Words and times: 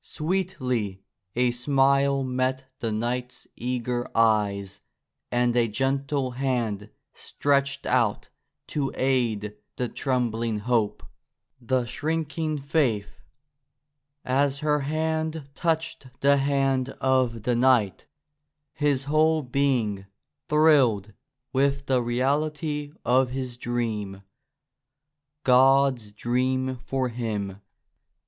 Sweetly 0.03 1.03
a 1.35 1.51
smile 1.51 2.23
met 2.23 2.63
the 2.79 2.91
knight's 2.91 3.45
eager 3.55 4.09
eyes 4.17 4.81
and 5.31 5.55
a 5.55 5.67
gentle 5.67 6.31
hand 6.31 6.89
stretched 7.13 7.85
out 7.85 8.29
to 8.65 8.91
aid 8.95 9.55
the 9.75 9.87
trembling 9.87 10.57
hope, 10.61 11.03
the 11.59 11.85
shrink 11.85 12.29
92 12.35 12.35
THE 12.41 12.47
KNIGHT 12.47 12.47
AND 12.47 12.57
THE 12.57 12.57
DREAM 12.57 12.57
ing 12.95 13.01
faith. 13.03 13.09
As 14.25 14.57
her 14.61 14.79
hand 14.79 15.49
touched 15.53 16.07
the 16.21 16.37
hand 16.37 16.89
of 16.99 17.43
the 17.43 17.55
knight 17.55 18.07
his 18.73 19.03
whole 19.03 19.43
being 19.43 20.07
thrilled 20.49 21.13
with 21.53 21.85
the 21.85 22.01
reality 22.01 22.91
of 23.05 23.29
his 23.29 23.55
dream— 23.55 24.23
God's 25.43 26.11
dream 26.11 26.77
for 26.83 27.09
him. 27.09 27.61